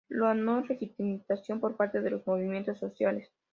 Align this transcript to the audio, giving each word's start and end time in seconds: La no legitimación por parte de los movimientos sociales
La 0.09 0.33
no 0.33 0.61
legitimación 0.61 1.59
por 1.59 1.75
parte 1.77 2.01
de 2.01 2.09
los 2.09 2.25
movimientos 2.25 2.79
sociales 2.79 3.31